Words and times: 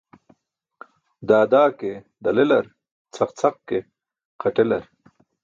Da 1.31 1.39
da 1.51 1.61
ke 1.79 1.91
dal 2.23 2.37
elar, 2.43 2.65
cʰaq 3.13 3.31
cʰaq 3.39 3.55
ke 3.67 3.77
xaṭ 4.41 4.55
elar. 4.63 4.83